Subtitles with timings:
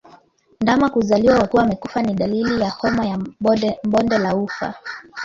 [0.61, 3.19] Ndama kuzaliwa wakiwa wamekufa ni dalili ya homa ya
[3.83, 4.73] bonde la ufa